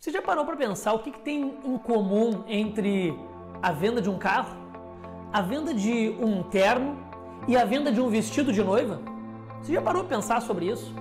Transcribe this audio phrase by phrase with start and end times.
[0.00, 3.14] Você já parou para pensar o que, que tem em comum entre
[3.60, 4.56] a venda de um carro,
[5.30, 6.96] a venda de um terno
[7.46, 8.98] e a venda de um vestido de noiva?
[9.60, 10.94] Você já parou para pensar sobre isso?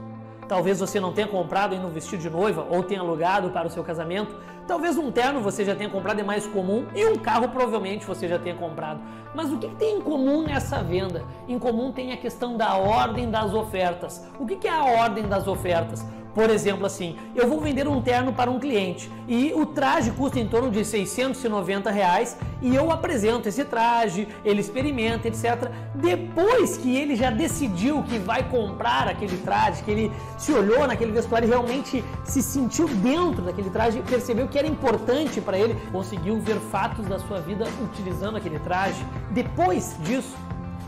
[0.50, 3.70] Talvez você não tenha comprado ainda um vestido de noiva ou tenha alugado para o
[3.70, 4.36] seu casamento.
[4.68, 8.28] Talvez um terno você já tenha comprado, é mais comum, e um carro provavelmente você
[8.28, 9.00] já tenha comprado.
[9.34, 11.24] Mas o que tem em comum nessa venda?
[11.48, 14.28] Em comum tem a questão da ordem das ofertas.
[14.38, 16.06] O que é a ordem das ofertas?
[16.34, 20.40] Por exemplo, assim, eu vou vender um terno para um cliente e o traje custa
[20.40, 25.72] em torno de 690 reais e eu apresento esse traje, ele experimenta, etc.
[25.96, 31.12] Depois que ele já decidiu que vai comprar aquele traje, que ele se olhou naquele
[31.12, 36.40] vestuário e realmente se sentiu dentro daquele traje, percebeu que era importante para ele, conseguiu
[36.40, 39.04] ver fatos da sua vida utilizando aquele traje.
[39.32, 40.38] Depois disso,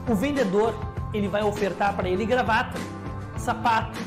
[0.07, 0.75] o vendedor
[1.13, 2.79] ele vai ofertar para ele gravata,
[3.37, 3.99] sapato,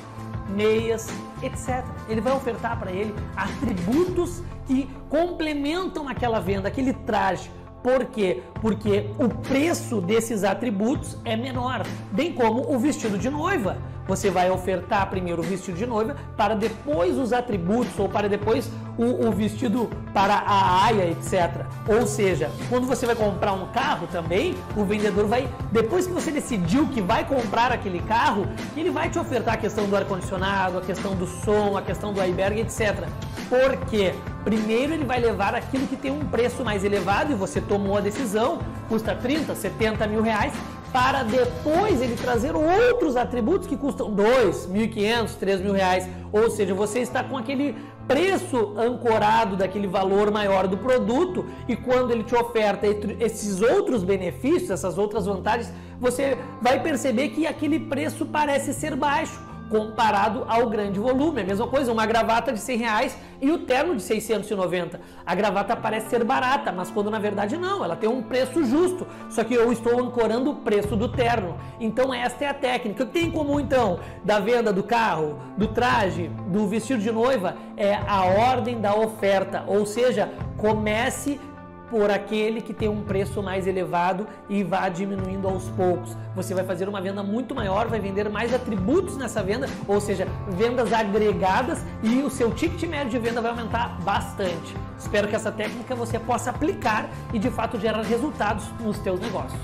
[0.49, 1.09] meias,
[1.43, 1.85] etc.
[2.09, 7.51] Ele vai ofertar para ele atributos que complementam aquela venda, aquele traje.
[7.85, 8.43] Por quê?
[8.63, 13.77] Porque o preço desses atributos é menor, bem como o vestido de noiva.
[14.09, 18.71] Você vai ofertar primeiro o vestido de noiva para depois os atributos ou para depois
[18.97, 21.67] o, o, vestido para a aia, etc.
[21.87, 26.31] Ou seja, quando você vai comprar um carro também, o vendedor vai, depois que você
[26.31, 30.81] decidiu que vai comprar aquele carro, ele vai te ofertar a questão do ar-condicionado, a
[30.81, 33.07] questão do som, a questão do iceberg, etc.
[33.55, 34.13] Por quê?
[34.43, 38.01] Primeiro ele vai levar aquilo que tem um preço mais elevado e você tomou a
[38.01, 40.53] decisão, custa 30, 70 mil reais,
[40.93, 46.09] para depois ele trazer outros atributos que custam 2, 1.500, 3 mil reais.
[46.33, 47.77] Ou seja, você está com aquele
[48.09, 52.89] preço ancorado daquele valor maior do produto e quando ele te oferta
[53.21, 59.54] esses outros benefícios, essas outras vantagens, você vai perceber que aquele preço parece ser baixo
[59.69, 61.41] comparado ao grande volume.
[61.41, 65.01] A mesma coisa, uma gravata de 100 reais e o terno de 690.
[65.25, 69.07] A gravata parece ser barata, mas quando na verdade não, ela tem um preço justo.
[69.29, 71.57] Só que eu estou ancorando o preço do terno.
[71.81, 73.03] Então esta é a técnica.
[73.03, 77.11] O que tem em comum então da venda do carro, do traje, do vestido de
[77.11, 81.41] noiva é a ordem da oferta, ou seja, comece
[81.91, 86.17] por aquele que tem um preço mais elevado e vá diminuindo aos poucos.
[86.35, 90.27] Você vai fazer uma venda muito maior, vai vender mais atributos nessa venda, ou seja,
[90.49, 94.77] vendas agregadas e o seu ticket médio de venda vai aumentar bastante.
[94.99, 99.61] Espero que essa técnica você possa aplicar e de fato gerar resultados nos seus negócios.